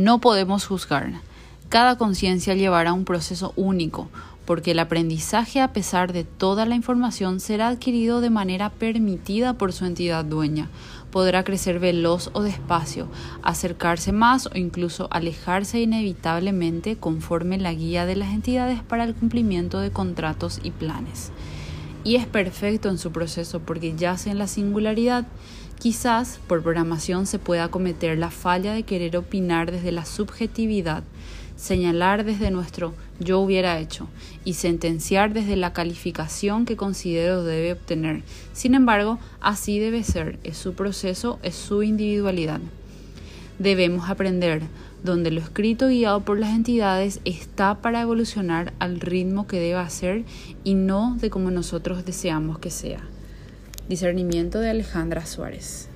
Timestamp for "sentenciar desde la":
34.54-35.74